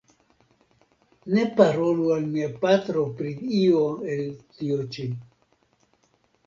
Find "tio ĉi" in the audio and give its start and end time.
4.59-5.09